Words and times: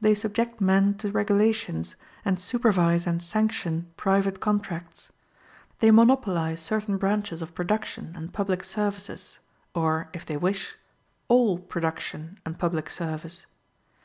They 0.00 0.12
subject 0.16 0.60
men 0.60 0.94
to 0.94 1.12
regulations, 1.12 1.94
and 2.24 2.36
supervise 2.36 3.06
and 3.06 3.22
sanction 3.22 3.92
private 3.96 4.40
contracts. 4.40 5.12
They 5.78 5.92
monopolize 5.92 6.60
certain 6.60 6.96
branches 6.96 7.42
of 7.42 7.54
production 7.54 8.12
and 8.16 8.32
public 8.32 8.64
services, 8.64 9.38
or, 9.72 10.08
if 10.12 10.26
they 10.26 10.36
wish, 10.36 10.76
all 11.28 11.60
production 11.60 12.40
and 12.44 12.58
public 12.58 12.90
service. 12.90 13.46